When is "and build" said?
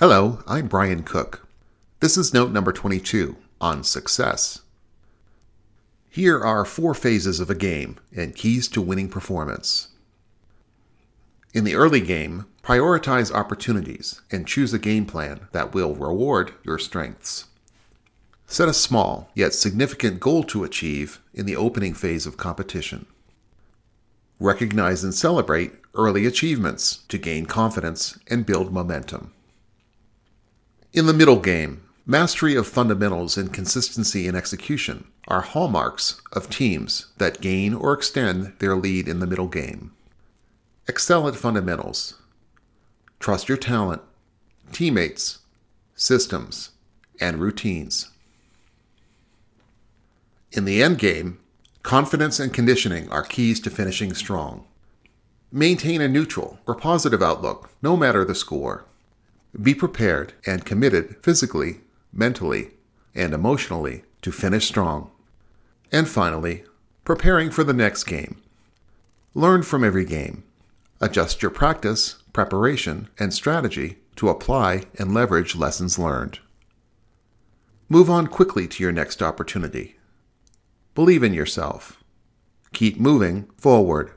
28.28-28.72